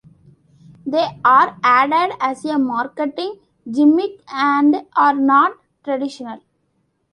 They 0.83 1.19
are 1.23 1.59
added 1.63 2.15
as 2.19 2.43
a 2.43 2.57
marketing 2.57 3.39
gimmick 3.69 4.19
and 4.29 4.87
are 4.97 5.13
not 5.13 5.57
traditional. 5.83 6.39